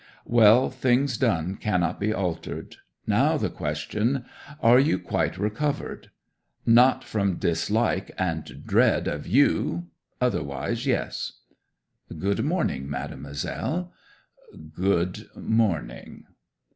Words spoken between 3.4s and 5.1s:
question: are you